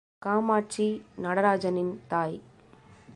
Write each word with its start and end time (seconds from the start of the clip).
காமாட்சி 0.19 1.05
நடராஜனின் 1.15 2.01
தாய். 2.07 2.41